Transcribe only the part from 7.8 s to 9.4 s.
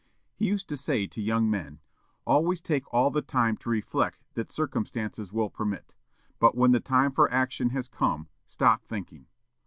come, stop thinking."